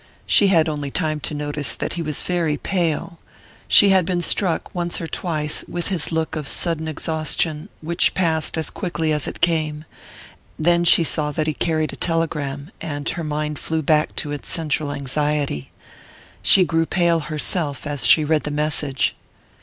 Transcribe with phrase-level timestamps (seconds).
[0.25, 3.19] She had only time to notice that he was very pale
[3.67, 8.57] she had been struck once or twice with his look of sudden exhaustion, which passed
[8.57, 9.85] as quickly as it came
[10.57, 14.49] then she saw that he carried a telegram, and her mind flew back to its
[14.49, 15.69] central anxiety.
[16.41, 19.15] She grew pale herself as she read the message.